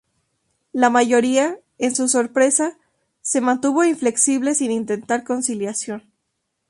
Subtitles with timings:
[0.73, 2.75] La mayoría, en su sorpresa,
[3.21, 6.11] se mantuvo inflexible sin intentar conciliación.